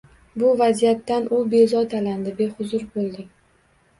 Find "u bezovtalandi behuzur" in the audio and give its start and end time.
1.35-2.87